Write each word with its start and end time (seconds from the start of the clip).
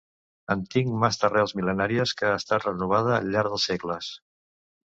Antic 0.53 0.87
mas 1.03 1.19
d'arrels 1.23 1.53
mil·lenàries 1.59 2.13
que 2.21 2.31
ha 2.31 2.39
estat 2.39 2.67
renovada 2.69 3.15
al 3.19 3.33
llarg 3.37 3.55
dels 3.55 3.67
segles. 3.73 4.13